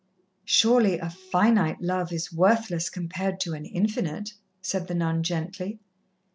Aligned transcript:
"Surely 0.45 0.97
a 0.97 1.11
finite 1.11 1.79
love 1.79 2.11
is 2.11 2.33
worthless 2.33 2.89
compared 2.89 3.39
to 3.39 3.53
an 3.53 3.65
Infinite," 3.67 4.33
said 4.59 4.87
the 4.87 4.95
nun 4.95 5.21
gently. 5.21 5.79